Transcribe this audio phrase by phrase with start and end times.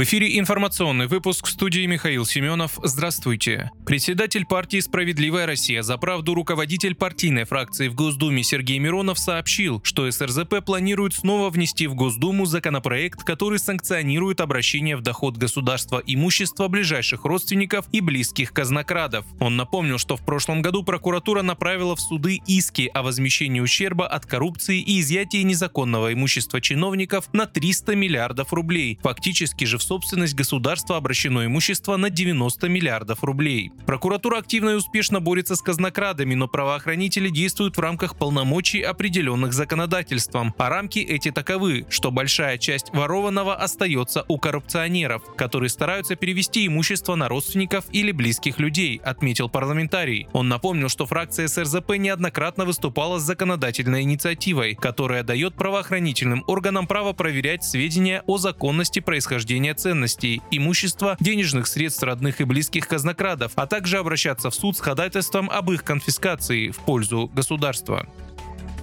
[0.00, 2.78] В эфире информационный выпуск в студии Михаил Семенов.
[2.82, 3.70] Здравствуйте.
[3.84, 10.10] Председатель партии «Справедливая Россия» за правду руководитель партийной фракции в Госдуме Сергей Миронов сообщил, что
[10.10, 17.26] СРЗП планирует снова внести в Госдуму законопроект, который санкционирует обращение в доход государства имущества ближайших
[17.26, 19.26] родственников и близких казнокрадов.
[19.38, 24.24] Он напомнил, что в прошлом году прокуратура направила в суды иски о возмещении ущерба от
[24.24, 28.98] коррупции и изъятии незаконного имущества чиновников на 300 миллиардов рублей.
[29.02, 33.72] Фактически же в собственность государства обращено имущество на 90 миллиардов рублей.
[33.86, 40.54] Прокуратура активно и успешно борется с казнокрадами, но правоохранители действуют в рамках полномочий, определенных законодательством.
[40.58, 47.16] А рамки эти таковы, что большая часть ворованного остается у коррупционеров, которые стараются перевести имущество
[47.16, 50.28] на родственников или близких людей, отметил парламентарий.
[50.32, 57.12] Он напомнил, что фракция СРЗП неоднократно выступала с законодательной инициативой, которая дает правоохранительным органам право
[57.12, 63.66] проверять сведения о законности происхождения хранения ценностей, имущества, денежных средств родных и близких казнокрадов, а
[63.66, 68.06] также обращаться в суд с ходатайством об их конфискации в пользу государства.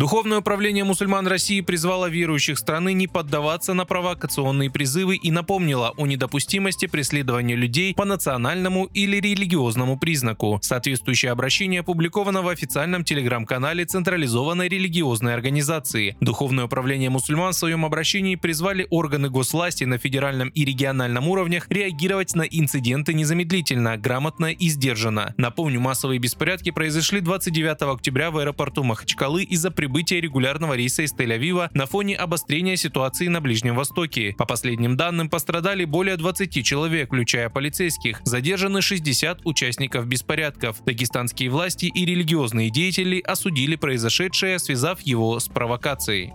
[0.00, 6.06] Духовное управление мусульман России призвало верующих страны не поддаваться на провокационные призывы и напомнило о
[6.06, 10.58] недопустимости преследования людей по национальному или религиозному признаку.
[10.62, 16.16] Соответствующее обращение опубликовано в официальном телеграм-канале централизованной религиозной организации.
[16.22, 22.34] Духовное управление мусульман в своем обращении призвали органы госвласти на федеральном и региональном уровнях реагировать
[22.34, 25.34] на инциденты незамедлительно, грамотно и сдержанно.
[25.36, 31.68] Напомню, массовые беспорядки произошли 29 октября в аэропорту Махачкалы из-за прибытия регулярного рейса из Тель-Авива
[31.74, 34.36] на фоне обострения ситуации на Ближнем Востоке.
[34.38, 38.20] По последним данным, пострадали более 20 человек, включая полицейских.
[38.22, 40.76] Задержаны 60 участников беспорядков.
[40.84, 46.34] Дагестанские власти и религиозные деятели осудили произошедшее, связав его с провокацией.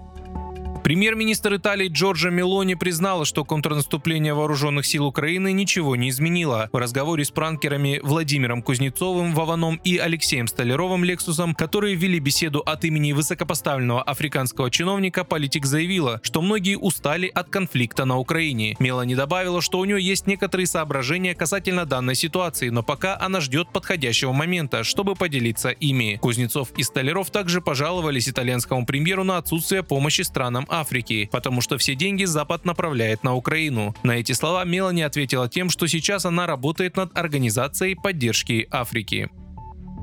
[0.86, 6.70] Премьер-министр Италии Джорджо Мелони признала, что контрнаступление вооруженных сил Украины ничего не изменило.
[6.72, 12.86] В разговоре с пранкерами Владимиром Кузнецовым, Вованом и Алексеем Столяровым Лексусом, которые вели беседу от
[12.86, 18.76] имени высокопоставленного африканского чиновника, политик заявила, что многие устали от конфликта на Украине.
[18.78, 23.70] Мелони добавила, что у нее есть некоторые соображения касательно данной ситуации, но пока она ждет
[23.70, 26.20] подходящего момента, чтобы поделиться ими.
[26.22, 31.96] Кузнецов и Столяров также пожаловались итальянскому премьеру на отсутствие помощи странам Африки, потому что все
[31.96, 33.96] деньги Запад направляет на Украину.
[34.04, 39.30] На эти слова Мелани ответила тем, что сейчас она работает над организацией поддержки Африки.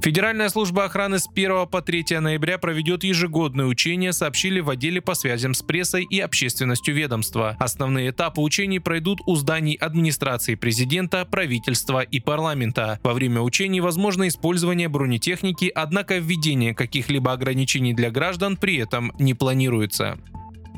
[0.03, 5.15] Федеральная служба охраны с 1 по 3 ноября проведет ежегодное учение, сообщили в отделе по
[5.15, 7.57] связям с прессой и общественностью ведомства.
[7.61, 12.99] Основные этапы учений пройдут у зданий администрации президента, правительства и парламента.
[13.05, 19.35] Во время учений возможно использование бронетехники, однако введение каких-либо ограничений для граждан при этом не
[19.35, 20.19] планируется.